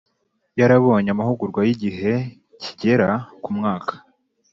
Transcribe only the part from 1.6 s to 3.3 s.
y igihe kigera